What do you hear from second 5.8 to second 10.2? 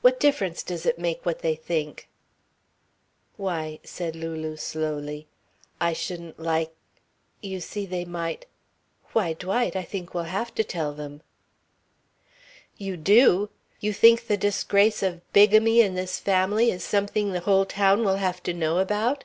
shouldn't like you see they might why, Dwight, I think